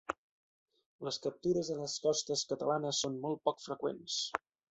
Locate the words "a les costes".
1.75-2.43